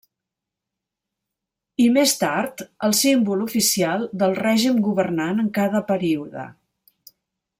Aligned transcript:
I 1.83 1.89
més 1.97 2.13
tard, 2.21 2.63
el 2.87 2.95
símbol 3.01 3.45
oficial 3.47 4.09
del 4.23 4.35
règim 4.41 4.83
governant 4.89 5.45
en 5.47 5.55
cada 5.61 5.83
període. 5.93 6.49